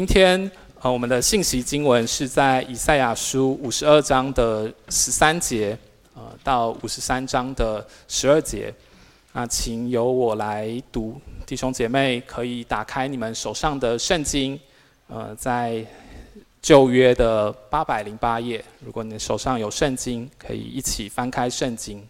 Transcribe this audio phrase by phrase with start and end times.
[0.00, 0.50] 今天
[0.80, 5.76] 呃，我们的信息经文是在以赛亚书五十二章的十三节，
[6.14, 8.72] 呃，到五十三章的十二节。
[9.34, 14.58] 那请由我来读，弟兄姐妹可以打开你们手上的圣经，
[15.08, 15.84] 呃，在
[16.62, 18.64] 旧约的八百零八页。
[18.82, 22.02] 如果你手上有圣经，可以一起翻开圣经。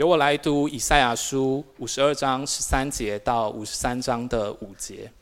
[0.00, 5.12] 由我来读以赛亚书五十二章十三节到五十三章的五节。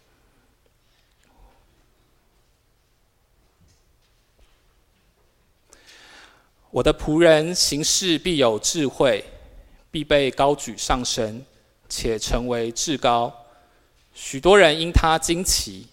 [6.70, 9.24] 我的仆人行事必有智慧，
[9.90, 11.44] 必被高举上升，
[11.88, 13.34] 且成为至高。
[14.14, 15.88] 许多人因他惊奇，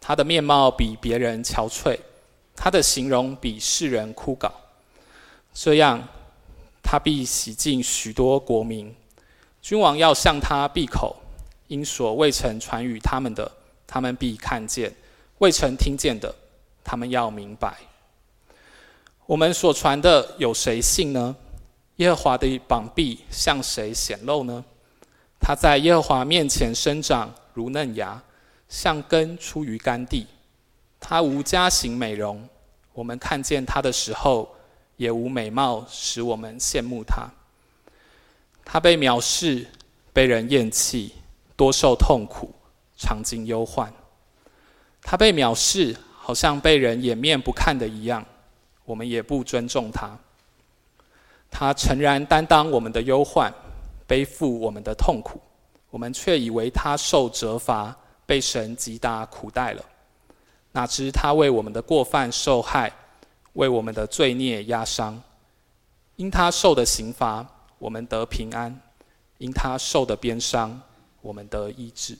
[0.00, 1.98] 他的面貌比别人憔悴，
[2.56, 4.50] 他的形容比世人枯槁。
[5.52, 6.08] 这样。
[6.86, 8.94] 他必洗净许多国民，
[9.62, 11.16] 君王要向他闭口，
[11.66, 13.50] 因所未曾传与他们的，
[13.86, 14.90] 他们必看见；
[15.38, 16.32] 未曾听见的，
[16.84, 17.74] 他们要明白。
[19.24, 21.34] 我们所传的有谁信呢？
[21.96, 24.62] 耶和华的膀臂向谁显露呢？
[25.40, 28.22] 他在耶和华面前生长如嫩芽，
[28.68, 30.26] 像根出于干地。
[31.00, 32.46] 他无家型美容，
[32.92, 34.54] 我们看见他的时候。
[34.96, 37.28] 也无美貌使我们羡慕他。
[38.64, 39.66] 他被藐视，
[40.12, 41.12] 被人厌弃，
[41.56, 42.54] 多受痛苦，
[42.96, 43.92] 常经忧患。
[45.02, 48.24] 他被藐视，好像被人掩面不看的一样，
[48.84, 50.16] 我们也不尊重他。
[51.50, 53.52] 他诚然担当我们的忧患，
[54.06, 55.40] 背负我们的痛苦，
[55.90, 59.84] 我们却以为他受责罚，被神击打苦待了。
[60.72, 62.92] 哪知他为我们的过犯受害。
[63.54, 65.20] 为我们的罪孽压伤，
[66.16, 67.44] 因他受的刑罚，
[67.78, 68.72] 我们得平安；
[69.38, 70.80] 因他受的鞭伤，
[71.20, 72.16] 我们得医治。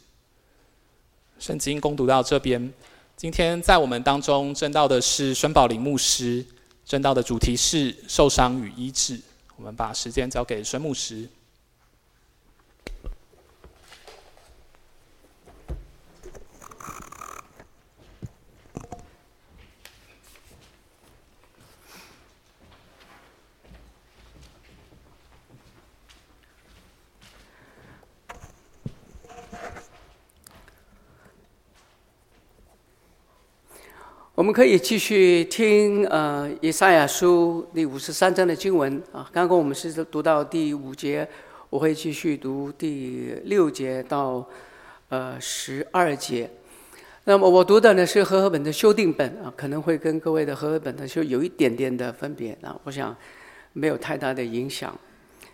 [1.39, 2.73] 圣经攻读到这边，
[3.17, 6.45] 今天在我们当中证道的是孙宝林牧师，
[6.85, 9.21] 证道的主题是受伤与医治。
[9.57, 11.29] 我们把时间交给孙牧师。
[34.45, 39.27] 我们可以继续听呃，以赛亚书第五十三章的经文啊。
[39.33, 41.27] 刚刚我们是读到第五节，
[41.71, 44.47] 我会继续读第六节到
[45.09, 46.51] 呃十二节。
[47.25, 52.79] 那么我读的呢是和合本的修订本啊，可能会跟各位的和合本的就有一点点的分别啊。
[52.85, 53.17] 我想
[53.73, 54.95] 没有太大的影响。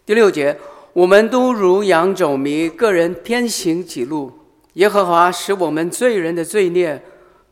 [0.04, 0.56] 第六节，
[0.92, 4.32] 我们都如羊走迷，个人偏行己路。
[4.72, 7.00] 耶和华使我们罪人的罪孽。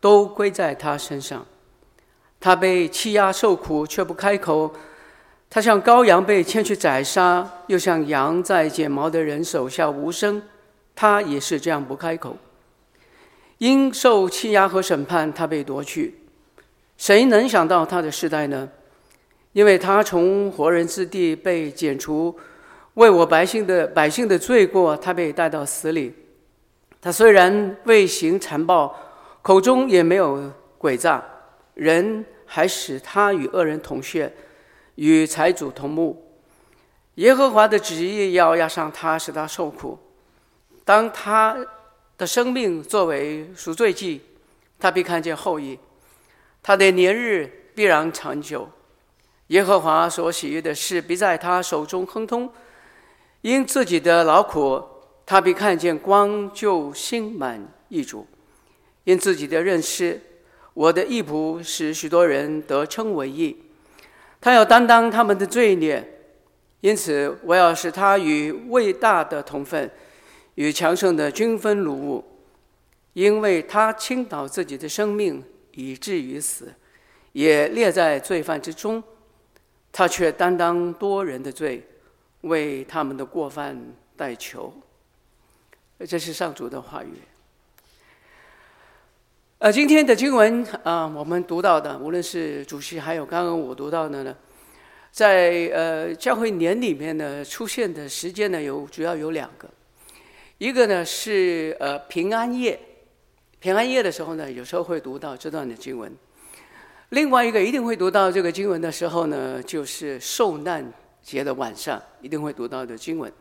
[0.01, 1.45] 都归在他身上，
[2.39, 4.71] 他被欺压受苦，却不开口；
[5.51, 10.41] 他像羔羊被牵去宰杀，又像羊在剪毛的人手下无声，
[10.95, 12.37] 他也是这样不开口。
[13.59, 16.21] 因受欺压和审判，他被夺去。
[16.97, 18.69] 谁能想到他的世代呢？
[19.53, 22.39] 因为他从活人之地被剪除，
[22.95, 26.15] 为我百姓的百姓的罪过，他被带到死里。
[27.01, 28.95] 他虽然未行残暴。
[29.43, 31.25] 口中也没有诡诈，
[31.75, 34.32] 人还使他与恶人同穴，
[34.97, 36.25] 与财主同墓。
[37.15, 39.99] 耶和华的旨意要压上他，使他受苦。
[40.84, 41.56] 当他
[42.16, 44.21] 的生命作为赎罪祭，
[44.78, 45.78] 他必看见后益。
[46.62, 48.69] 他的年日必然长久。
[49.49, 52.53] 耶和华所喜悦的事必在他手中亨通。
[53.41, 54.82] 因自己的劳苦，
[55.25, 58.26] 他必看见光，就心满意足。
[59.09, 60.21] 因自己的认识，
[60.75, 63.57] 我的义仆使许多人得称为义。
[64.39, 66.07] 他要担当他们的罪孽，
[66.83, 69.91] 因此我要使他与伟大的同分，
[70.56, 72.23] 与强盛的均分掳物。
[73.15, 75.43] 因为他倾倒自己的生命，
[75.73, 76.71] 以至于死，
[77.32, 79.03] 也列在罪犯之中。
[79.91, 81.82] 他却担当多人的罪，
[82.43, 83.75] 为他们的过犯
[84.15, 84.71] 代求。
[86.06, 87.15] 这是上主的话语。
[89.60, 94.32] 呃，今天的经文啊、我们读到的，无论是主席还有刚刚我读到的呢，
[95.10, 99.69] 在呃教会年里面呢出现的时间呢有主要有两个，
[100.58, 102.78] 一个呢是呃平安夜，
[103.58, 106.14] 平安夜的时候呢有时候会读到这段的经文，
[107.08, 110.88] 另外一个一定会读到这个经文的时候呢就是受难
[111.20, 113.32] 节的晚上一定会读到的经文。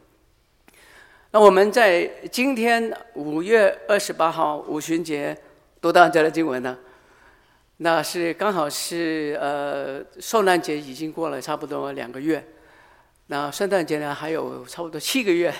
[1.30, 5.38] 那我们在今天五月二十八号五旬节
[5.80, 6.78] 读到这的经文呢，
[7.78, 12.44] 那是刚好是呃圣诞节已经过了差不多两个月，
[13.28, 15.54] 那圣诞节呢还有差不多七个月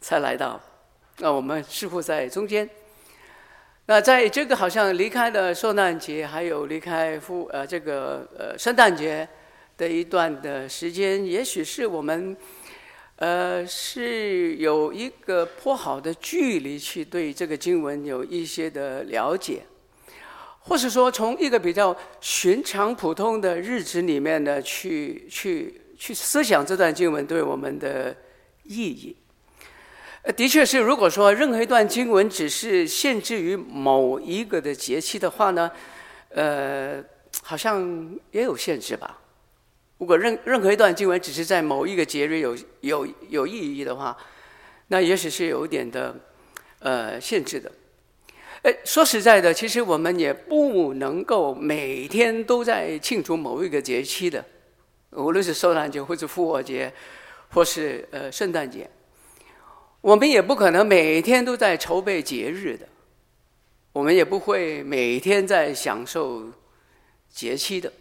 [0.00, 0.60] 才来到，
[1.18, 2.68] 那我们似乎在中间。
[3.88, 9.28] 那在这个好像离开了圣诞节，还有离开复呃这个呃圣诞节
[9.76, 12.36] 的一段的时间，也许是我们
[13.16, 19.62] 呃是有一个颇好的距离去对这个经文有一些的了解，
[20.60, 28.14] 或是说从一个比较寻常普通的日子里面呢，去去去思想这段经文对我们的
[28.64, 29.16] 意义。
[30.36, 35.70] 的确是，如果说任何一段经文只是限制于某一个的节气的话呢，
[36.30, 37.02] 呃，
[37.42, 39.20] 好像也有限制吧。
[39.98, 44.16] 如果任任何一段经文只是在某一个节日有有有意义的话，
[44.88, 46.14] 那也许是有点的
[46.80, 47.72] 呃限制的。
[48.62, 54.44] 呃，说实在的，其实我们也不能够每天都在庆祝某一个节气的，
[55.12, 56.92] 无论是圣诞节，或是复活节，
[57.50, 58.90] 或是呃圣诞节。
[60.00, 62.86] 我们也不可能每天都在筹备节日的，
[63.92, 66.44] 我们也不会每天在享受
[67.30, 67.92] 节期的。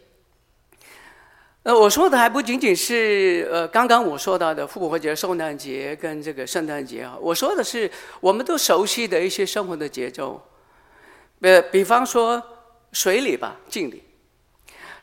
[1.65, 7.89] 呃，我说的还不仅仅是呃刚刚我说到的复活节、圣诞节跟这个圣诞节啊，我说的是
[8.19, 10.39] 我们都熟悉的一些生活的节奏。
[11.41, 12.39] 呃，比方说
[12.91, 14.03] 水礼吧，敬礼。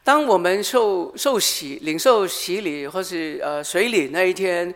[0.05, 4.73] 当我们受受洗、领受洗礼或是呃水礼那一天。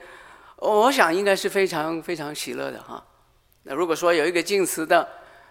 [0.59, 3.01] 我想应该是非常非常喜乐的哈。
[3.65, 5.07] 那如果说有一个敬词的，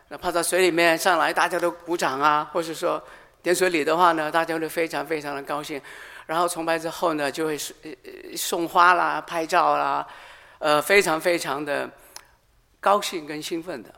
[0.09, 3.01] 那泡在水里面上来，大家都鼓掌啊，或是说
[3.43, 5.79] 点水礼的话呢，大家都非常非常的高兴。
[6.25, 7.57] 然后崇拜之后呢，就会
[8.35, 10.07] 送花啦、拍照啦，
[10.59, 11.89] 呃，非常非常的
[12.79, 13.93] 高兴跟兴奋的。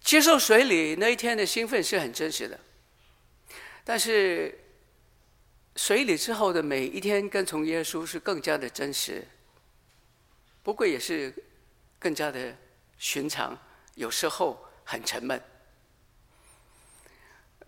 [0.00, 2.58] 接受水礼那一天的兴奋是很真实的，
[3.84, 4.60] 但是。
[5.78, 9.22] 水礼之后的每一天跟从耶稣是更加的真实，
[10.62, 11.30] 不过也是
[11.98, 12.56] 更加的
[12.96, 13.54] 寻常，
[13.94, 15.38] 有时候很沉闷。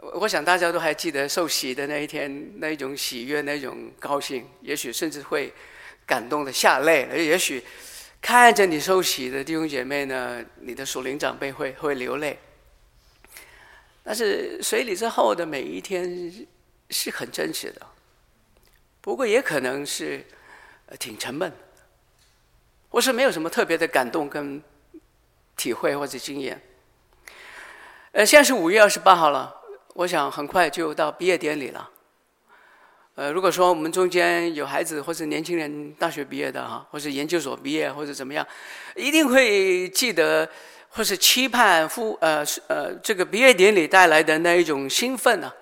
[0.00, 5.52] 我想大家都还记得受洗的那一天，那一种喜悦，那种高兴，也许甚至会
[6.06, 7.08] 感动的下泪。
[7.12, 7.62] 也许
[8.20, 12.38] 看着你受洗的弟兄姐妹呢，你的属灵长辈会会流泪。
[14.04, 16.46] 但是水礼之后的每一天
[16.90, 17.86] 是很真实的。
[19.00, 20.24] 不过也可能是，
[20.98, 21.52] 挺沉闷，
[22.88, 24.62] 或是没有什么特别的感动跟
[25.56, 26.62] 体会或者经验。
[28.12, 29.54] 呃，现在是五月二十八号了，
[29.98, 31.90] 我想很快就到毕业典礼了。
[33.16, 38.46] 呃，如果说我们中间有孩子或是年轻人大学毕业的哈，或是研究所毕业或者怎么样，
[38.94, 40.48] 一定会记得
[40.88, 45.52] 或是期盼复呃呃这个毕业典礼带来的那一种兴奋、啊，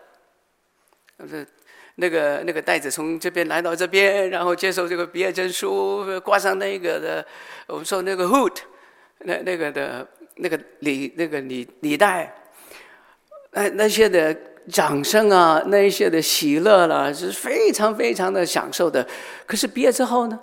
[1.94, 7.26] 那个那个袋子从这边来到这边，然后接受这个毕业证书，挂上那个的，
[7.68, 8.54] 我们说那个 hood，
[9.20, 12.30] 那那个的那个礼那个礼礼带，
[13.56, 14.36] 那那些的
[14.68, 19.06] 掌声啊，那一些的喜乐啦，是非常非常的享受的。
[19.46, 20.38] 可是毕业之后呢？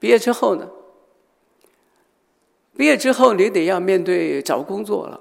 [0.00, 0.68] 毕业之后呢？
[2.76, 5.20] 毕业之后你得要面对找工作了，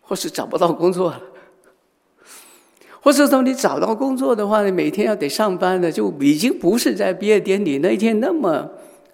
[0.00, 1.22] 或是找不到工作了。
[3.00, 8.68] 或者说你找到工作的话，你每天要得上班的，就已经不是在毕业典礼那一天那么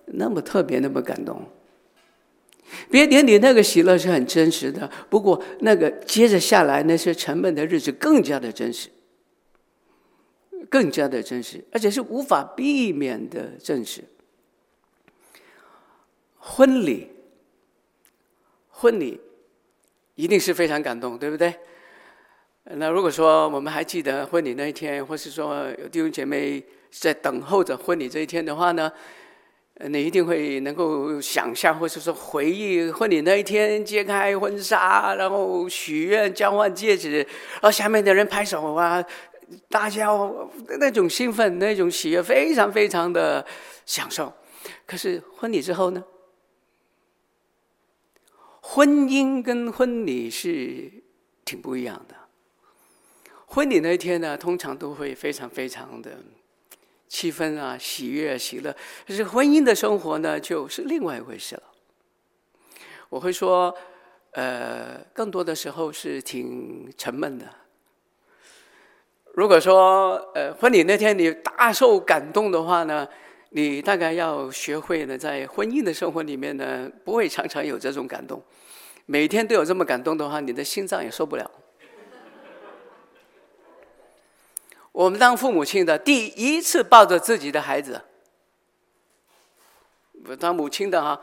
[0.07, 1.43] 那么特别，那么感动。
[2.91, 8.89] 毕业典礼那个喜乐是很真实的，不过那个接着下来那些沉闷的日子更加的真实，
[10.69, 14.05] 更加的真实，而且是无法避免的真实。
[16.39, 17.09] 婚礼，
[18.69, 19.21] 婚礼
[20.15, 21.55] 一定是非常感动，对不对？
[22.65, 28.91] 那如果说我们还记得婚礼那一天，或是说有弟兄姐妹在等候着婚礼这一天的话呢，
[29.79, 39.05] 你一定会能够想象，或是说回忆婚礼那一天揭开婚纱，然后许愿交换戒指，然后下面的人拍手啊，
[39.69, 40.09] 大家
[40.81, 43.45] 那种兴奋、那种喜悦，非常非常的
[43.85, 44.33] 享受。
[44.87, 46.03] 可是婚礼之后呢？
[48.63, 50.91] 婚姻跟婚礼是
[51.45, 52.17] 挺不一样的。
[53.47, 56.19] 婚礼那一天呢，通常都会非常非常的
[57.17, 58.77] 气氛啊，喜悦喜乐。
[59.07, 61.63] 可是婚姻的生活呢，就是另外一回事了。
[63.09, 63.75] 我会说，
[64.33, 67.47] 呃，更多的时候是挺沉闷的。
[69.33, 73.09] 如果说呃婚礼那天你大受感动的话呢，
[73.49, 78.43] 你大概要学会呢，在婚姻的生活里面呢，不会常常有这种感动。
[79.07, 81.51] 每天都有这么感动的话，你的心脏也受不了。
[84.97, 88.01] 我们当父母亲的第一次抱着自己的孩子，
[90.41, 91.21] 当母亲的哈，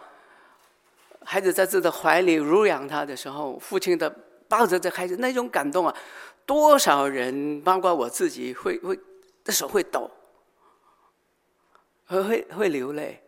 [1.25, 4.07] 孩子在自己的怀里乳养他的时候，父亲的
[4.47, 5.95] 抱着这孩子那种感动啊，
[6.45, 8.95] 多少人，包括我自己，会会
[9.43, 10.11] 的手会抖，
[12.05, 13.23] 会会会流泪。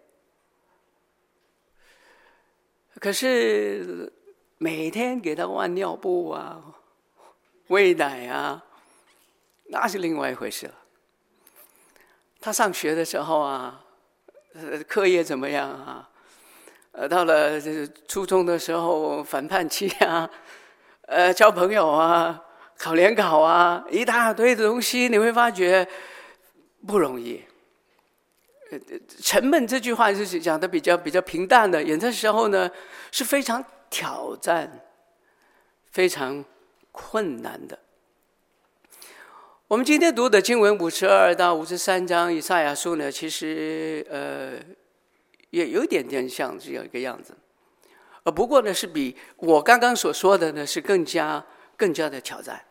[2.99, 4.13] 可是
[4.59, 6.63] 每天给他换尿布啊，
[7.69, 8.63] 喂奶啊。
[9.67, 10.73] 那是另外一回事了。
[12.39, 13.83] 他上学的时候啊，
[14.53, 16.09] 呃，课业怎么样啊？
[16.91, 17.59] 呃，到了
[18.07, 20.29] 初中的时候，反叛期啊，
[21.07, 22.41] 呃，交朋友啊，
[22.77, 25.87] 考联考啊，一大堆的东西，你会发觉
[26.85, 27.43] 不容易。
[28.71, 28.79] 呃，
[29.21, 32.69] 沉闷这句话就是讲的比较比较平淡的，有的时候呢
[33.11, 34.85] 是非常挑战、
[35.91, 36.45] 非常
[36.91, 37.77] 困难的。
[39.75, 44.53] 我们今天读的经文五十二到五十三章以赛亚书呢，其实呃
[45.49, 47.35] 也有点点像这样一个样子，
[48.23, 52.63] 呃不过呢是比我刚刚所说的呢是更加更加的挑战。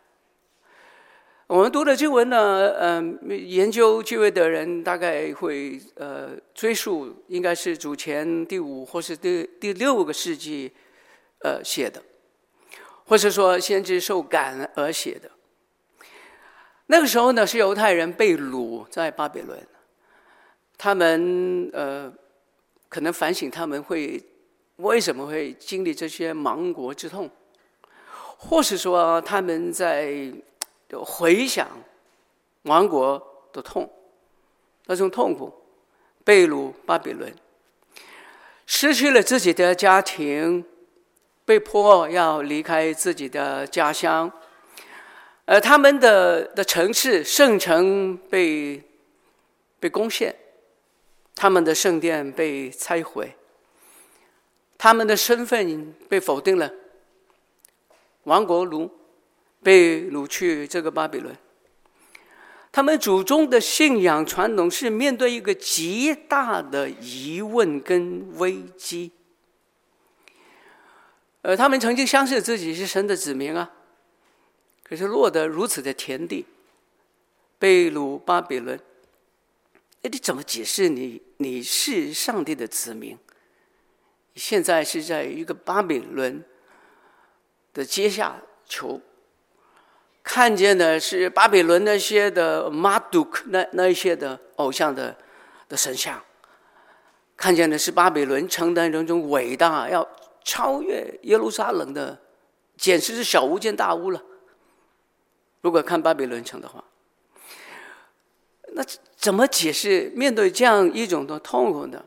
[1.46, 10.72] 我们读的经文呢，嗯、呃，研究旧约的人大概会呃追溯，应该是主前第五或是第第六个世纪
[11.40, 12.02] 呃写的，
[13.04, 15.30] 或是说先知受感而写的。
[16.86, 19.58] 那个时候呢，是犹太人被掳在巴比伦，
[20.76, 22.12] 他们呃，
[22.90, 24.22] 可能反省他们会
[24.76, 27.30] 为什么会经历这些亡国之痛，
[28.36, 30.30] 或是说他们在
[31.02, 31.66] 回想
[32.64, 33.90] 亡国的痛，
[34.84, 35.50] 那种痛苦，
[36.22, 37.34] 被掳巴比伦，
[38.66, 40.62] 失去了自己的家庭，
[41.46, 44.30] 被迫要离开自己的家乡。
[45.46, 48.82] 而他们的的城市圣城被
[49.78, 50.34] 被攻陷，
[51.34, 53.36] 他们的圣殿被拆毁，
[54.78, 56.72] 他们的身份被否定了，
[58.22, 58.90] 亡国奴
[59.62, 61.36] 被掳去这个巴比伦，
[62.72, 69.12] 他们祖宗的信仰传统是面对一个极大的疑问跟危机，
[71.42, 73.70] 呃，他们曾经相信自己是神的子民啊。
[74.94, 76.46] 可是落得如此的田地，
[77.58, 78.78] 被掳巴比伦，
[80.02, 83.18] 哎，你怎么解释你你是上帝的子民？
[84.34, 86.44] 你现在是在一个巴比伦
[87.72, 89.00] 的阶下囚，
[90.22, 95.16] 看见的是巴比伦那些的马杜克那那一些的偶像的
[95.68, 96.22] 的神像，
[97.36, 100.08] 看见的是巴比伦城的那种伟大，要
[100.44, 102.16] 超越耶路撒冷的，
[102.76, 104.22] 简直是小巫见大巫了。
[105.64, 106.84] 如果看巴比伦城的话，
[108.74, 108.84] 那
[109.16, 112.04] 怎么解释面对这样一种的痛苦呢？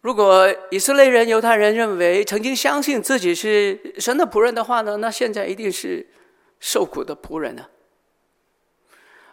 [0.00, 6.06] 如果以色列人、犹太人认为曾经相信自己是神的仆人的话呢，那现在一定是
[6.60, 7.66] 受苦的仆人呢。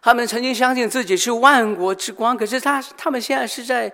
[0.02, 3.94] 他们曾经相信自己是万国之光，可是他他们现在是在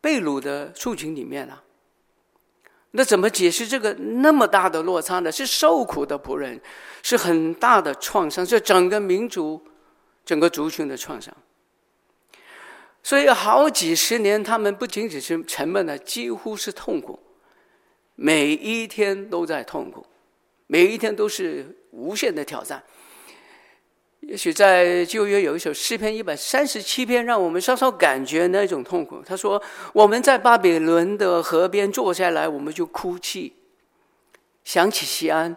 [0.00, 1.62] 被掳的处境里面了。
[2.92, 5.30] 那怎么解释这个那么大的落差呢？
[5.30, 6.58] 是受苦的仆人，
[7.02, 9.62] 是很大的创伤，是整个民族、
[10.24, 11.34] 整个族群的创伤。
[13.02, 17.18] 所以好几十年，他们不仅仅是沉闷的，几乎是痛苦，
[18.14, 20.04] 每一天都在痛苦，
[20.66, 22.82] 每一天都是无限的挑战。
[24.28, 29.22] 也许在旧约有一首诗篇一百三十七篇，让我们稍稍感觉那种痛苦。
[29.24, 29.60] 他说
[29.94, 33.54] ：“我们在巴比伦的河边坐下来，我们就哭泣；
[34.64, 35.56] 想起西安，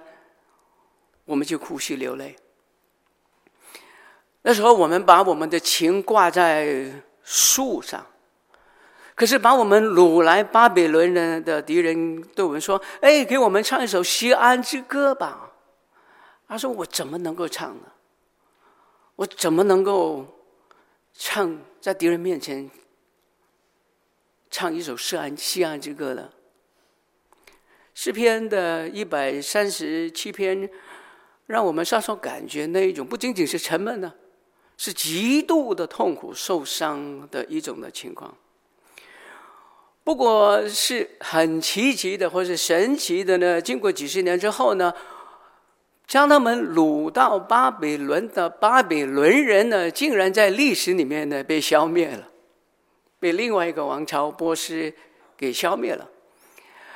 [1.25, 2.37] 我们就哭泣流泪。
[4.43, 6.89] 那时候，我们把我们的琴挂在
[7.23, 8.07] 树上，
[9.15, 15.51] 可是把我们掳来巴比伦人的敌人对我们说：‘哎，给我们唱一首西安之歌吧。’
[16.47, 17.83] 他说：‘我怎么能够唱呢？’
[19.21, 20.25] 我怎么能够
[21.13, 22.67] 唱在敌人面前
[24.49, 26.27] 唱一首锡安西安之歌呢？
[27.93, 30.67] 诗篇的一百三十七篇，
[31.45, 34.11] 让我们稍稍感觉那一种不仅仅是沉闷呢，
[34.75, 38.35] 是极度的痛苦、受伤的一种的情况。
[40.03, 43.61] 不过是很奇迹的，或是神奇的呢？
[43.61, 44.91] 经过几十年之后呢？
[46.11, 52.27] 将他们掳到巴比伦的巴比伦人呢，竟然在历史里面呢被消灭了，
[53.17, 54.93] 被另外一个王朝波斯
[55.37, 56.09] 给消灭了。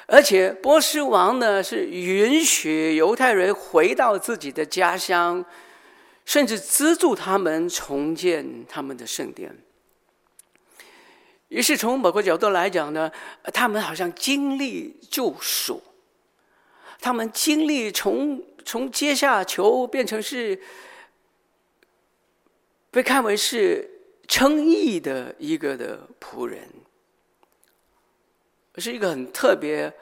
[0.05, 5.45] 而且波斯王呢是允许犹太人回到自己的家乡，
[6.25, 9.57] 甚至资助他们重建他们的圣殿。
[11.47, 13.09] 于是从某个角度来讲呢，
[13.53, 15.81] 他们好像经历救赎，
[16.99, 18.43] 他们经历从。
[18.65, 20.59] 从阶下囚变成是
[22.89, 23.87] 被看为是
[24.27, 26.67] 称义的一个的仆人，
[28.77, 29.93] 是一个很特别、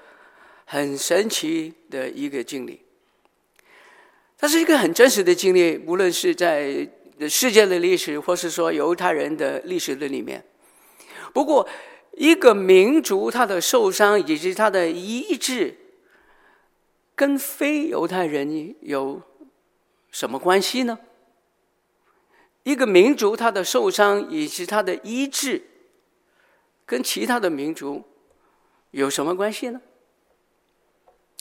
[0.65, 2.81] 很神奇的一个经历。
[4.37, 6.87] 它是一个很真实的经历，无论是在
[7.29, 10.43] 世界的历史，或是说犹太人的历史的里面。
[11.33, 11.67] 不过，
[12.13, 15.77] 一个民族他的受伤以及他的医治。
[17.15, 19.21] 跟非犹太人有
[20.11, 20.97] 什么关系呢？
[22.63, 25.61] 一个民族他的受伤以及他的医治，
[26.85, 28.03] 跟其他的民族
[28.91, 29.81] 有什么关系呢？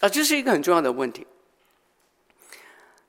[0.00, 1.26] 啊，这是一个很重要的问题。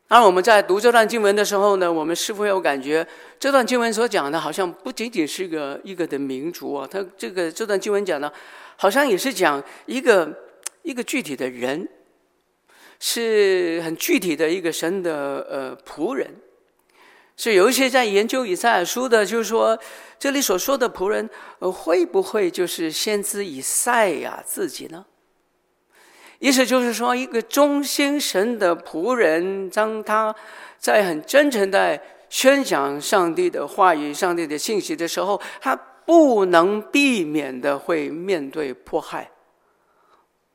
[0.07, 3.07] 而我们在读这段经文的时候呢，我们是否有感觉
[3.39, 6.87] 这段经文所讲的，好像不仅仅是一个一个的民族啊？
[6.89, 8.31] 他这个这段经文讲的，
[8.77, 10.31] 好像也是讲一个
[10.83, 11.89] 一个具体的人。
[13.05, 16.35] 是很具体的一个神的呃仆人，
[17.35, 19.77] 所以有一些在研究以赛亚书的，就是说
[20.17, 21.29] 这里所说的仆人，
[21.59, 25.05] 呃，会不会就是先知以赛亚自己呢？
[26.39, 30.33] 意思就是说，一个忠心神的仆人，当他
[30.79, 39.29] 在很真诚的宣讲上帝的话语、上帝的信息的时候，他不能避免的会面对迫害，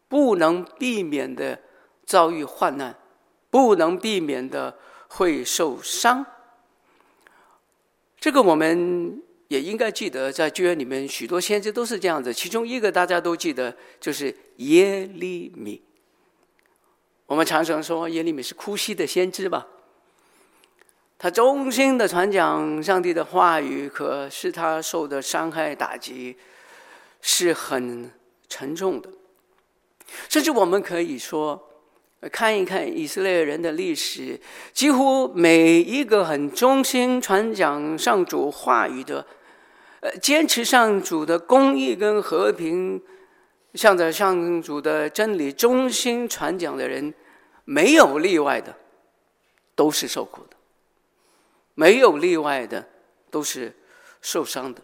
[0.08, 1.60] 不能避免的。
[2.08, 2.96] 遭遇患难，
[3.50, 6.24] 不能避免的会受伤。
[8.18, 12.32] 这个我们也应该记得，在旧约里面许多先知都是这样子。
[12.32, 15.82] 其中一个大家都记得，就是耶利米。
[17.26, 19.66] 我们常常说耶利米是哭泣的先知吧？
[21.18, 26.38] 他忠心的传讲上帝的话语，可是他受的伤害打击
[27.20, 28.10] 是很
[28.48, 29.10] 沉重的。
[30.30, 31.67] 甚至我们可以说。
[32.32, 34.40] 看一看以色列人的历史，
[34.72, 39.24] 几乎每一个很忠心传讲上主话语的，
[40.00, 43.00] 呃，坚持上主的公义跟和平，
[43.74, 47.14] 向着上主的真理忠心传讲的人，
[47.64, 48.74] 没有例外的，
[49.76, 50.56] 都是受苦的；
[51.74, 52.84] 没有例外的，
[53.30, 53.72] 都是
[54.20, 54.82] 受伤的。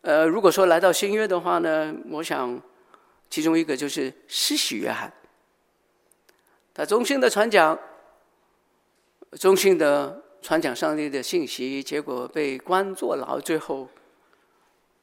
[0.00, 2.58] 呃，如果说来到新约的话呢，我想
[3.28, 5.12] 其中一个就是施洗约翰。
[6.74, 7.78] 他忠心的传讲，
[9.32, 13.86] 忠心的传讲上帝的信息，结果被关坐牢，最后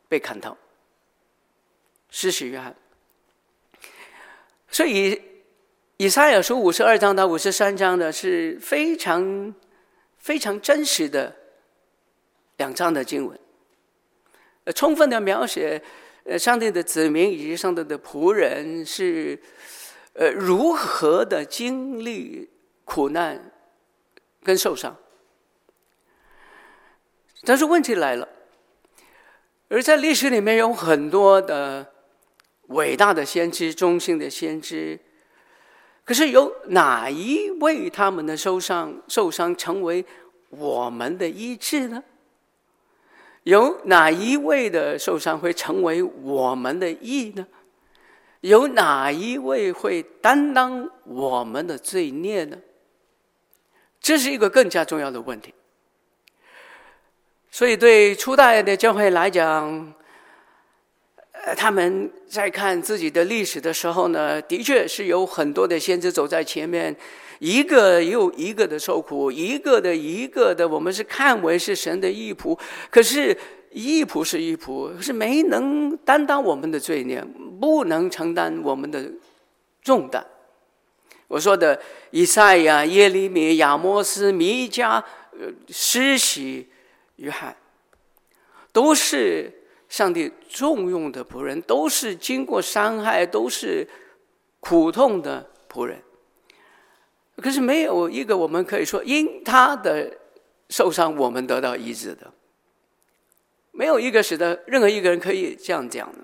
[0.08, 0.58] 被砍头。
[2.10, 2.76] 施洗约翰，
[4.72, 5.22] 所以
[5.98, 9.54] 以赛亚书五十二章到五十三章呢，是非常
[10.18, 11.36] 非常真实的
[12.58, 13.40] 两章的经文，
[14.74, 15.80] 充分的描写
[16.24, 19.40] 呃上帝的子民以及上帝的仆人是。
[20.14, 22.50] 呃，如何的经历
[22.84, 23.52] 苦难
[24.44, 24.96] 跟受伤？
[27.44, 28.28] 但是问题来了，
[29.70, 31.94] 而在历史里面有很多的
[32.68, 35.00] 伟大的先知、忠心的先知，
[36.04, 40.06] 可是有哪一位他们的受伤、受伤成为
[40.50, 42.04] 我们的医治呢？
[43.44, 47.48] 有哪一位的受伤会成为我们的义呢？
[48.42, 52.58] 有哪一位会担当我们的罪孽呢？
[54.00, 55.54] 这是一个更加重要的问题。
[57.52, 59.94] 所以，对初代的教会来讲，
[61.34, 66.96] 呃，他们在看自己的历史的时候呢，的确是有很多的先知走在前面，
[67.40, 72.58] 一个又一个的受苦，一个的一个的，我们是看为是神的义仆，
[72.90, 73.38] 可是。
[73.72, 77.24] 义仆是义仆，是没能担当我们的罪孽，
[77.60, 79.12] 不能承担我们的
[79.82, 80.26] 重担。
[81.28, 81.80] 我说的
[82.10, 86.68] 以赛亚、耶利米、亚摩斯、弥迦、呃施洗、
[87.18, 87.56] 约翰，
[88.72, 89.54] 都是
[89.88, 93.88] 上帝重用的仆人，都是经过伤害、都是
[94.60, 96.02] 苦痛的仆人。
[97.38, 100.12] 可是没有一个我们可以说因他的
[100.70, 102.34] 受伤，我们得到医治的。
[103.80, 106.18] 没有一个使得任何一个人可以这样讲的，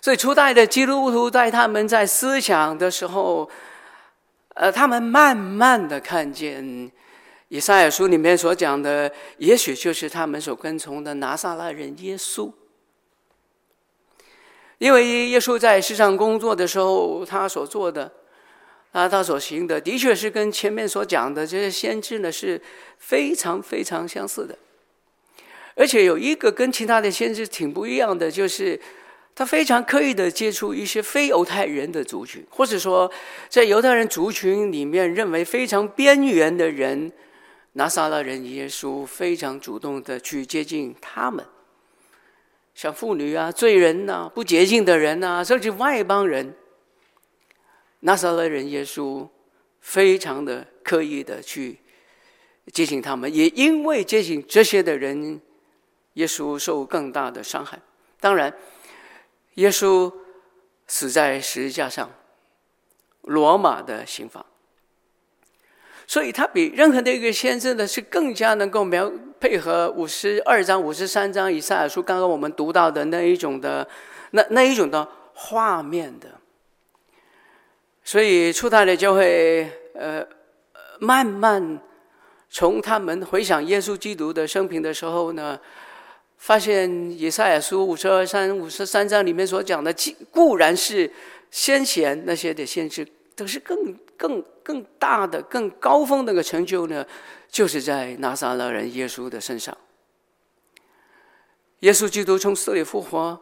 [0.00, 3.48] 所以初代的基督徒在他们在思想的时候，
[4.54, 6.90] 呃，他们慢慢的看见
[7.46, 12.52] 以赛亚书里面所讲的，也许就是他们所跟从的拿撒勒人耶稣。
[14.78, 18.10] 因为耶稣在世上工作的时候，他所做的，
[18.90, 22.60] 啊，他所行的，的确是跟前面所讲的这些先知呢是
[22.98, 24.58] 非常非常相似的。
[25.80, 28.78] 而且有一个跟其他的先知挺不一样的，就是
[29.34, 33.10] 他非常刻意的接触一些非犹太人的族群，或者说
[33.48, 37.10] 在犹太人族群里面认为非常边缘的人，
[37.72, 41.42] 拿撒勒人耶稣非常主动的去接近他们。
[42.74, 46.54] 像妇女啊、罪人呐、不洁净的人呐、甚至外邦人，
[48.00, 49.26] 拿撒勒人耶稣
[49.80, 51.78] 非常的刻意的去
[52.70, 55.40] 接近他们，也因为接近这些的人，
[56.20, 57.78] 耶稣受更大的伤害。
[58.20, 58.54] 当然，
[59.54, 60.12] 耶稣
[60.86, 62.10] 死在十字架上，
[63.22, 64.44] 罗马的刑罚。
[66.06, 73.88] 所以他比任何的一个先知呢，是更加能够描配合五十二章、五十三章以赛亚书刚刚我们读到的那一种的
[74.32, 76.28] 那那一种的画面的。
[78.04, 80.26] 所以初代的就会呃
[80.98, 81.80] 慢慢
[82.50, 85.58] 从他们回想耶稣基督的生平的时候呢，
[86.40, 89.94] 发现以赛亚书五十二三、五十三章里面所讲的，
[90.30, 91.12] 固然是
[91.50, 93.06] 先贤那些的先知。
[93.36, 97.06] 可是更更更大的、更高峰那个成就呢，
[97.50, 99.76] 就是在拿撒勒人耶稣的身上。
[101.80, 103.38] 耶稣基督从死里复活，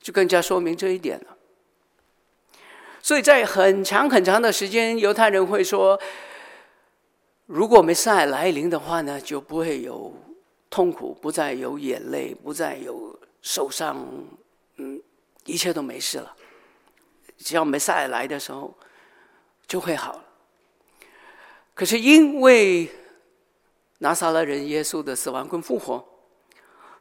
[0.00, 1.36] 就更加说明这一点了。
[3.00, 5.98] 所以在很长很长的时间，犹太人会说，
[7.46, 10.12] 如果没赛来临的话呢，就不会有
[10.72, 14.04] 痛苦，不再有眼泪，不再有受伤，
[14.78, 15.00] 嗯，
[15.44, 16.34] 一切都没事了。
[17.36, 18.74] 只要弥赛亚来的时候。
[19.64, 20.24] 就会好了。
[21.72, 22.90] 可是因为
[23.98, 26.04] 拿撒勒人耶稣的死亡跟复活，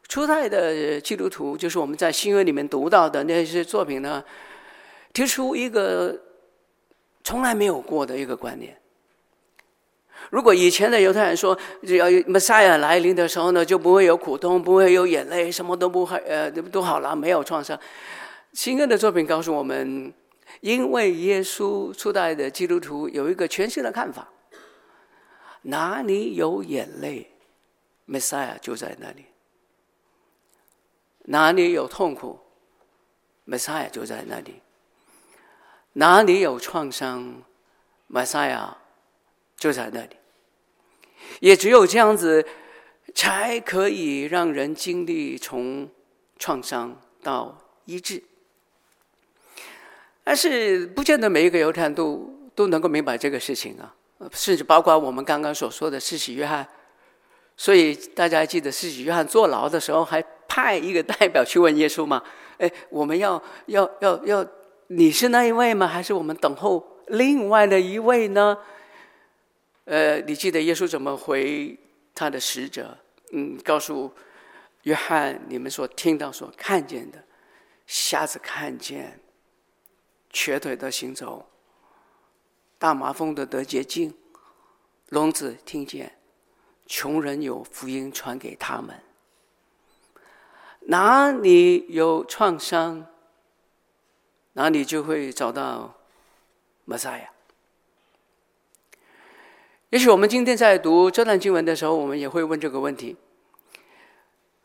[0.07, 4.23] 初代的基督徒，就是我们在新约里面读到的那些作品呢，
[5.11, 6.17] 提出一个
[7.25, 8.79] 从来没有过的一个观念。
[10.31, 17.79] 如果以前的犹太人说，只要弥赛亚来临的时候呢，就不会有苦痛，不会有眼泪，什么都不会，呃，都好了，没有创伤。
[18.53, 20.11] 新约的作品告诉我们。
[20.59, 24.27] 因为耶稣初代的基督徒有一个全新的看法，
[25.63, 27.31] 哪里有眼泪，
[28.05, 29.23] 弥赛亚就在那里；
[31.23, 32.37] 哪里有痛苦，
[33.45, 34.61] 弥赛亚就在那里；
[35.93, 37.41] 哪里有创伤，
[38.07, 38.77] 弥赛亚
[39.55, 40.17] 就在那里。
[41.39, 42.45] 也只有这样子，
[43.15, 45.89] 才可以让人经历从
[46.37, 48.21] 创伤到医治。
[50.23, 53.93] 但是不见得每一个犹太人都都能够明白这个事情啊，
[54.31, 56.67] 甚至包括我们刚刚所说的施洗约翰。
[57.57, 62.23] 所以大家还记得施洗约翰坐牢的时候，还派一个代表去问耶稣吗？
[62.57, 64.45] 哎，我们要要要要，
[64.87, 65.85] 你是那一位吗？
[65.85, 68.57] 还是我们等候另外的一位呢？
[69.91, 71.77] 呃，你记得耶稣怎么回
[72.15, 72.97] 他的使者？
[73.33, 74.09] 嗯，告诉
[74.83, 77.21] 约翰，你们所听到、所看见的，
[77.85, 79.19] 瞎子看见。
[80.29, 81.45] 瘸腿的行走，
[82.79, 84.15] 大麻风的得洁净，
[85.09, 86.17] 聋子听见，
[86.85, 88.97] 穷人有福音传给他们。
[90.83, 93.07] 哪里有创伤，
[94.53, 95.97] 哪里就会找到
[96.85, 97.30] 弥赛亚。
[99.91, 103.13] 也许我们今天在读这段经文的时候，我们也会问这个问题：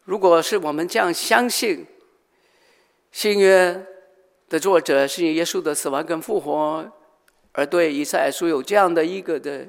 [0.04, 1.84] 如果是我们这样相信
[3.10, 3.84] 新约
[4.48, 6.88] 的作者是耶稣的死亡跟复活，
[7.50, 9.66] 而对以赛亚书有这样的一个的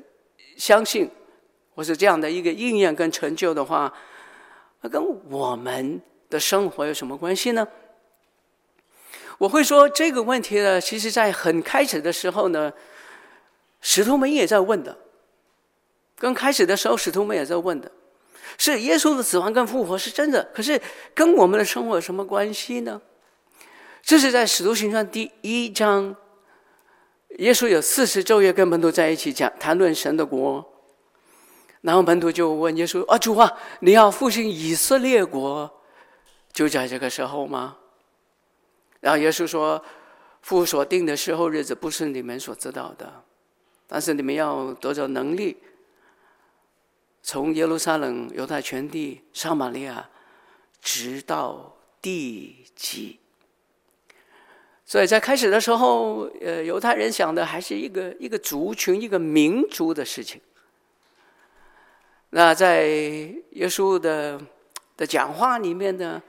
[0.58, 1.10] 相信，
[1.74, 3.92] 或是这样的一个应验跟成就的话，
[4.82, 7.68] 那跟我们的生活有什么关系呢？
[9.40, 12.72] 我会说这个问题呢，其实在很开始的时候呢，
[13.82, 14.96] 使徒们也在问的。
[16.20, 17.92] 刚开始的时候，使徒们也在问的，
[18.58, 20.82] 是耶稣的死亡跟复活是真的，可是
[21.14, 23.02] 跟我们的生活有什么关系呢？
[24.02, 26.16] 这是在《使徒行传》第一章，
[27.38, 30.66] 耶稣有四十昼夜跟门徒在一起讲谈论神的国，
[31.82, 33.52] 然后门徒就问耶稣：“啊，主啊，
[33.82, 35.70] 你要复兴以色列国，
[36.52, 37.78] 就在这个时候吗？”
[39.02, 39.84] 然后耶稣说
[40.42, 43.24] ：“父所定的时候日子不是你们所知道的，
[43.86, 45.58] 但是你们要得着能力，
[47.28, 50.10] 从耶路撒冷、犹太全地、撒玛利亚，
[50.82, 53.20] 直到地极。”
[54.88, 60.40] 所以在开始的时候，呃，犹太人想的还是一个一个族群、一个民族的事情。
[62.30, 64.40] 那在耶稣的
[64.96, 66.24] 的讲话里面呢，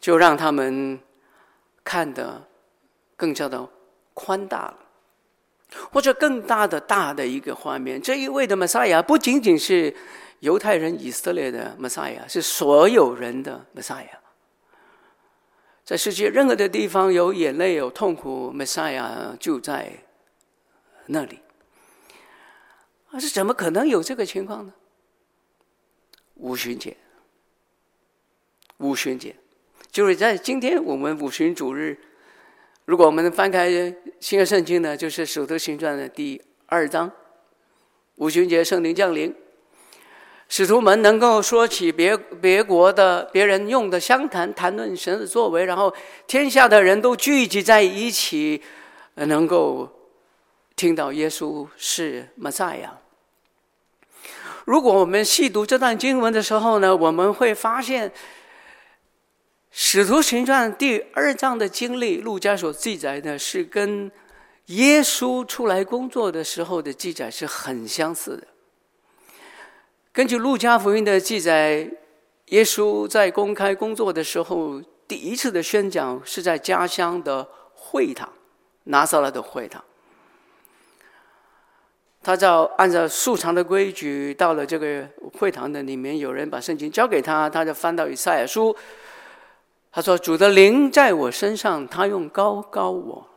[0.00, 0.98] 就让他们
[1.84, 2.48] 看得
[3.14, 3.68] 更加的
[4.14, 4.78] 宽大了，
[5.92, 8.00] 或者更大的大的一个画面。
[8.00, 9.94] 这一位的弥赛亚不仅仅是
[10.40, 14.18] 犹太人以色列的弥赛亚，是所有人的弥赛亚。
[15.84, 19.92] 在世界任何的地方有眼泪、有痛苦，弥赛亚就在
[21.06, 21.40] 那里。
[23.10, 24.72] 啊，是怎么可能有这个情况呢？
[26.36, 26.96] 五旬节，
[28.78, 29.36] 五旬节，
[29.90, 31.98] 就是在今天我们五旬主日。
[32.86, 33.70] 如果我们翻开
[34.20, 37.10] 新约圣经呢，就是《使徒行传》的第二章，
[38.16, 39.34] 五旬节圣灵降临。
[40.50, 45.92] 使徒们能够说起别别国的别人用的相谈，谈论神的作为，然后
[46.26, 48.60] 天下的人都聚集在一起，
[49.14, 49.88] 能够
[50.76, 52.98] 听到耶稣是弥赛亚。
[54.66, 58.10] 如果我们细读这段经文的时候呢，我们会发现
[59.76, 64.08] 《使徒行传》第二章的经历，路加所记载的是跟
[64.66, 68.46] 耶稣出来工作的时候的记载是很相似的。
[70.12, 71.90] 根据路加福音的记载，
[72.50, 78.32] 耶稣在公开工作的时候，第一次的宣讲是在家乡的会堂，
[78.84, 79.82] 拿撒勒的会堂。
[82.22, 85.04] 他照按照素常的规矩，到了这个
[85.36, 88.74] 会堂的里面，有人把圣经交给他，他就翻到以赛亚书。
[89.94, 93.28] 他说：“主的灵在我身上，他用膏膏我。”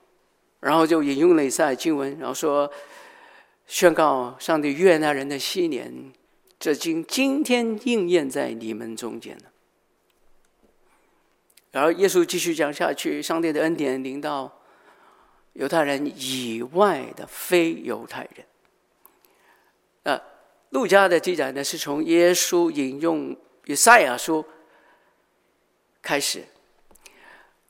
[0.60, 2.70] 然后就引用了以赛经文，然后说
[3.68, 6.12] ：“宣告上帝悦纳人的新年。”
[6.60, 9.44] 这经今天应验在你们中间了。
[11.70, 14.52] 然后耶稣继续讲下去，上帝的恩典临到
[15.54, 18.46] 犹太人以外的非犹太人。
[20.02, 20.20] 呃，
[20.72, 24.44] 路加的记载呢，是从耶稣引用以赛亚书
[26.08, 26.42] 开始。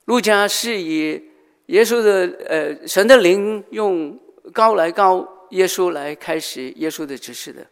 [0.05, 1.19] 路加是以
[1.65, 4.15] 耶稣的呃神的灵用
[4.53, 7.65] 膏来膏耶稣来开始耶稣的指示的。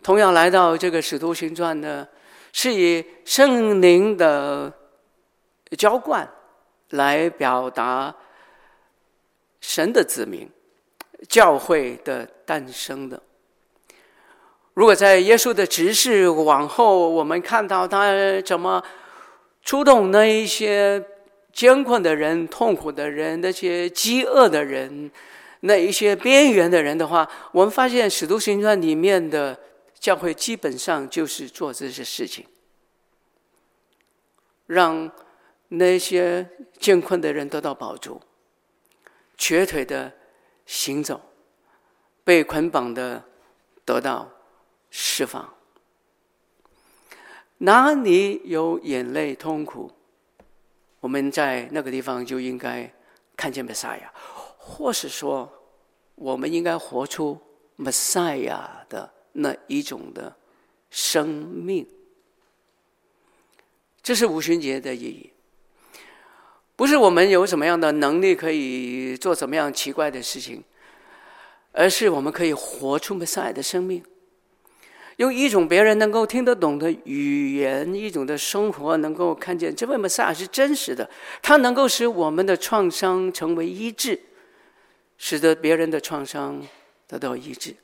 [0.00, 2.06] 同样来到这个《使徒行传》呢，
[2.52, 4.72] 是以圣灵的
[5.76, 6.28] 浇灌
[6.90, 8.14] 来表达
[9.60, 10.48] 神的子民、
[11.28, 13.20] 教会的诞生的。
[14.74, 18.82] 如果在耶稣的执事往后，我们看到他怎么
[19.62, 21.04] 触动那一些
[21.52, 25.10] 艰困的人、痛苦的人、那些饥饿的人、
[25.60, 29.58] 那一些边缘的人的话，我们发现《使徒行传》里面的。
[30.02, 32.44] 教会基本上就是做这些事情，
[34.66, 35.08] 让
[35.68, 36.44] 那些
[36.80, 38.20] 艰困的人得到保住，
[39.38, 40.12] 瘸腿的
[40.66, 41.20] 行走，
[42.24, 43.22] 被捆绑的
[43.84, 44.28] 得到
[44.90, 45.54] 释放。
[47.64, 49.90] 哪里有眼泪痛苦，
[51.00, 52.92] 我们在那个地方就应该
[53.36, 54.12] 看见弥赛亚，
[54.58, 55.50] 或是说，
[56.14, 57.40] 我们应该活出
[57.76, 59.12] 弥赛亚的。
[59.34, 60.36] 那一种的
[60.90, 61.88] 生命，
[64.02, 65.32] 这是五旬节的意义。
[66.76, 70.62] 不是我们有什么样的能力可以做什么样奇怪的事情，
[71.72, 74.04] 而是我们可以活出弥赛亚的生命，
[75.22, 81.08] 用一种别人能够听得懂的语言，一种的生活，能够看见这位弥赛亚是真实的，
[81.40, 84.18] 它能够使我们的创伤成为医治，
[85.16, 86.60] 使得别人的创伤
[87.06, 87.76] 得到医治。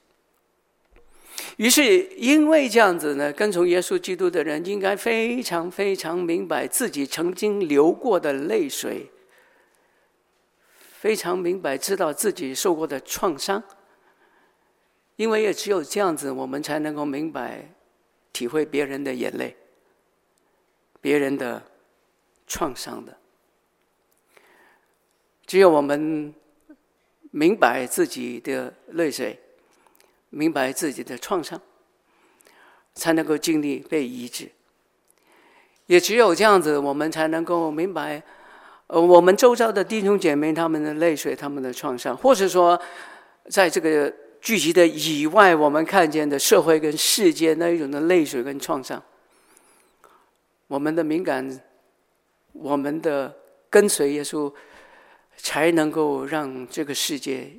[1.59, 9.09] 于是，因为这样子呢，跟从耶稣基督的人应该非常非常明白自己曾经流过的泪水，
[10.99, 13.63] 非常明白知道自己受过的创伤。
[15.19, 17.69] 因为也只有这样子，我们才能够明白、
[18.33, 19.55] 体会别人的眼泪、
[21.01, 21.63] 别人的
[22.47, 23.15] 创伤的。
[25.45, 26.33] 只有我们
[27.33, 29.39] 明白自己的泪水。
[30.31, 31.59] 明白自己的创伤，
[32.93, 34.47] 才能够经历被医治。
[35.87, 38.23] 也只有这样子，我们才能够明白，
[38.89, 42.79] 呃，我们周遭的弟兄姐妹他们的泪水、他们的创伤，或者说，
[43.49, 49.03] 在这个聚集的以外，我们看见的社会跟世界那一种的泪水跟创伤，
[50.67, 51.61] 我们的敏感，
[52.53, 53.37] 我们的
[53.69, 54.53] 跟随耶稣，
[55.37, 57.53] 才能够让这个世界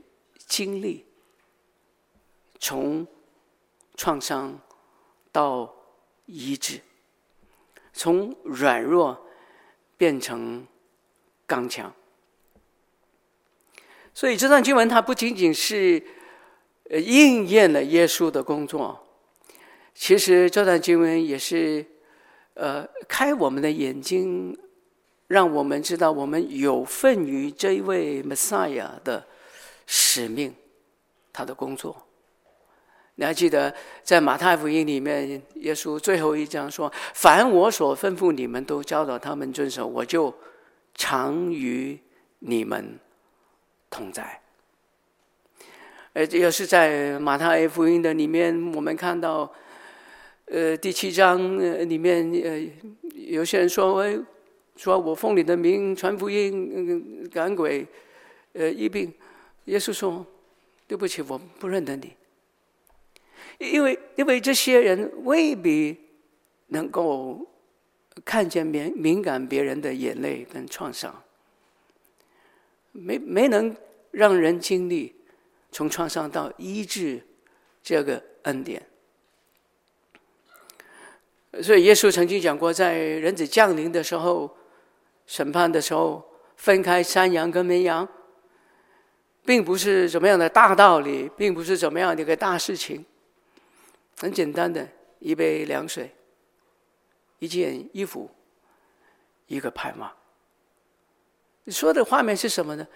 [0.48, 1.06] 经历。
[2.62, 3.08] 从
[3.96, 4.60] 创伤
[5.32, 5.74] 到
[6.26, 6.82] 医治，
[7.94, 9.28] 从软弱
[9.96, 10.68] 变成
[11.48, 11.94] 刚强，
[14.14, 16.04] 所以这段经文它不仅仅是
[16.90, 19.08] 呃应验了耶稣的工作，
[19.94, 21.86] 其实这段经文也是
[22.56, 24.58] 呃开我们的眼睛，
[25.28, 29.26] 让我们知道我们有份于这一位 Messiah 的
[29.86, 30.54] 使命，
[31.32, 32.06] 他的工作。
[33.16, 40.34] 你还记得在马太福音里面，耶稣最后一章说：“凡我所吩咐你们，都教导他们遵守，我就
[40.96, 42.00] 常与
[42.40, 42.98] 你们
[43.90, 44.39] 同在。”
[46.14, 49.52] 呃，也是在马太福音的里面，我们看到，
[50.46, 52.68] 呃，第七章里面，呃，
[53.14, 54.18] 有些人说：“哎，
[54.76, 57.86] 说我奉你的名传福音，赶鬼，
[58.54, 59.14] 呃，医病。”
[59.66, 60.26] 耶稣说
[60.88, 62.12] ：“对不起，我不认得你。”
[63.60, 65.96] 因为，因为这些人未必
[66.68, 67.48] 能够
[68.26, 71.22] 看见敏敏感别人的眼泪跟创伤，
[72.94, 73.76] 没没能
[74.10, 75.14] 让人经历
[75.72, 77.26] 从创伤到医治
[77.82, 78.86] 这个恩典。
[81.64, 84.56] 所以耶稣曾经讲过，在人子降临的时候，
[85.26, 86.24] 审判的时候，
[86.56, 88.08] 分开山羊跟绵羊，
[89.44, 93.04] 并不是怎么样的大道理，并不是怎么样的一个大事情。
[94.20, 94.88] 很简单的
[95.20, 96.14] 一杯凉水，
[97.40, 98.30] 一件衣服，
[99.48, 100.12] 一个盼望。
[101.64, 102.88] 你说的画面是什么呢？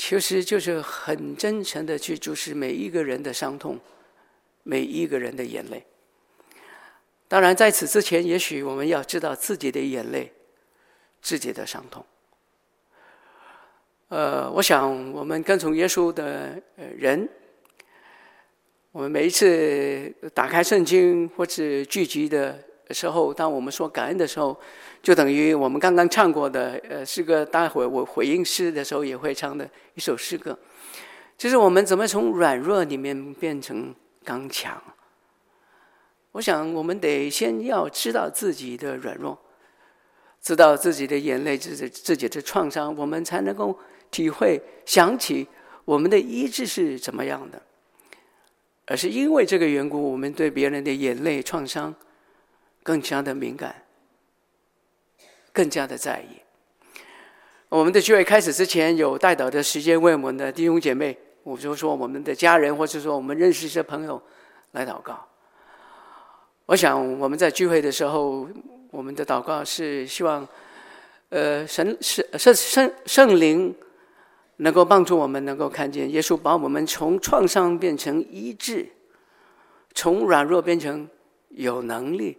[0.00, 3.76] 其实就是很真诚的去注视每一个人的伤痛，
[4.62, 5.84] 每一个人的眼泪。
[7.26, 10.32] 当然，在此之前，也许我们要知道自己的眼泪，
[11.20, 12.06] 自己的伤痛。
[14.06, 16.62] 呃，我想我们跟从耶稣的
[16.96, 17.28] 人。
[18.92, 24.58] 我们每一次打开圣经或者聚集的时候，当我们说感恩的时候，
[25.02, 27.44] 就等于我们刚刚唱过的呃诗歌。
[27.44, 30.58] 待会我回应诗的时候也会唱的一首诗歌，
[31.36, 34.82] 就是我们怎么从软弱里面变成刚强。
[36.32, 39.36] 我想我们得先要知道自己的软弱，
[40.40, 43.76] 知道自己的眼泪、自己自己的创伤，我们才能够
[44.10, 45.46] 体会想起
[45.84, 47.60] 我们的医治是怎么样的。
[48.86, 51.94] 而是因为这个缘故，我们对别人的眼泪创伤
[52.88, 53.82] 更加的敏感，
[55.52, 56.40] 更加的在意。
[57.68, 64.22] 我们的聚会开始之前，有代祷的时间，为我们的弟兄姐妹，我就说我们的家人，或者说我们认识一些朋友
[64.70, 65.22] 来祷告。
[66.64, 68.48] 我想我们在聚会的时候，
[68.90, 70.48] 我们的祷告是希望，
[71.28, 73.76] 呃，神是圣圣圣灵。
[74.60, 78.88] 能够帮助我们，能够看见耶稣把我们从创伤变成医治，
[79.92, 81.06] 从软弱变成
[81.50, 82.38] 有能力，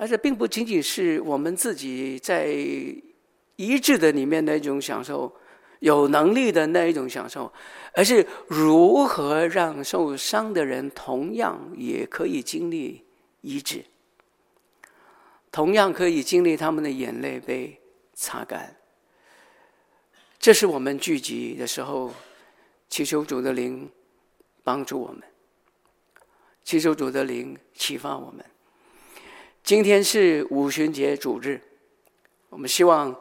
[0.00, 2.46] 而且并不仅仅是我们自己在
[3.56, 5.34] 医治的里面那种享受，
[5.80, 7.52] 有能力的那一种享受，
[7.92, 13.04] 而是如何让受伤的人同样也可以经历
[13.40, 13.84] 医治，
[15.50, 17.80] 同样可以经历他们的眼泪被
[18.14, 18.76] 擦干。
[20.38, 22.14] 这是我们聚集的时候，
[22.88, 23.90] 祈求主的灵
[24.62, 25.20] 帮助我们，
[26.62, 28.44] 祈求主的灵启发我们。
[29.68, 31.60] 今天是五旬节主日，
[32.48, 33.14] 我们希望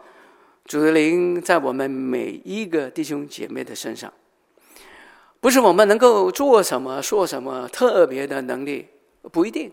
[0.63, 4.13] 主的灵在我们每一个弟兄姐妹的身上，
[5.41, 8.87] 不是我们能够做什么、说什么特别的能力，
[9.23, 9.69] 不一定，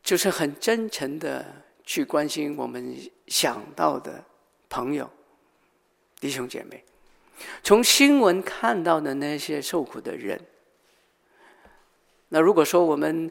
[0.00, 1.44] 就是很真诚的
[1.82, 4.24] 去关心我们想到的
[4.68, 5.10] 朋友。
[6.20, 6.84] 弟兄姐妹，
[7.64, 10.40] 从新闻看到的那些受苦的人，
[12.28, 13.28] 那如果说我们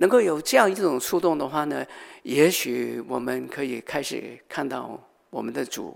[0.00, 1.86] 能够有这样一种触动的话呢，
[2.22, 5.94] 也许我们可以开始看到我们的主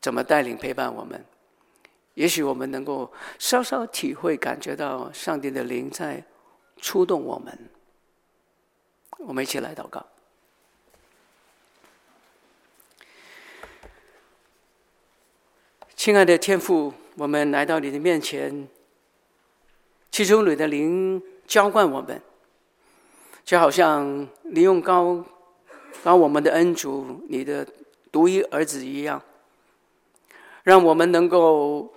[0.00, 1.22] 怎么带领陪伴我们，
[2.14, 6.24] 也许我们能够稍稍体会感觉到上帝的灵在
[6.78, 7.58] 触动我们。
[9.18, 10.04] 我们一起来祷告。
[15.94, 18.66] 亲爱的天父，我们来到你的面前，
[20.10, 22.22] 祈求你的灵浇灌我们，
[23.46, 25.24] 就好像你用膏
[26.02, 27.66] 膏我们的恩主，你的
[28.10, 29.22] 独一儿子一样，
[30.64, 31.94] 让我们能够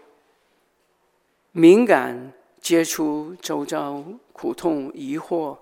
[1.52, 2.32] 敏感
[2.62, 5.58] 接触周遭苦痛、疑惑、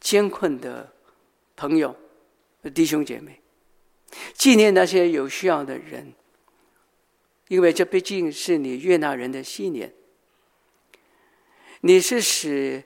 [0.00, 0.90] 艰困的
[1.54, 1.94] 朋友、
[2.74, 3.38] 弟兄姐妹，
[4.32, 6.14] 纪念那些有需要的人。
[7.48, 9.92] 因为这毕竟是你悦纳人的禧年，
[11.82, 12.82] 你是使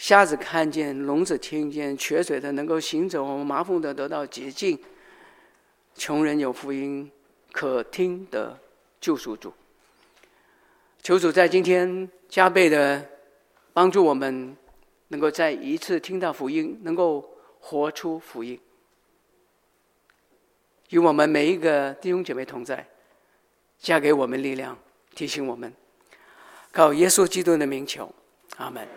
[0.00, 4.76] 瞎子看见、聋子听见、瘸腿的能够行走、麻风的得到洁净、
[5.94, 7.12] 穷人有福音
[7.52, 8.58] 可听的
[8.98, 9.52] 救赎主。
[11.02, 13.06] 求主在今天加倍的
[13.74, 14.56] 帮助我们，
[15.08, 17.22] 能够再一次听到福音，能够
[17.60, 18.58] 活出福音，
[20.88, 22.88] 与我们每一个弟兄姐妹同在，
[23.78, 24.78] 加给我们力量，
[25.14, 25.70] 提醒我们，
[26.72, 28.10] 靠耶稣基督的名求，
[28.56, 28.88] 阿门。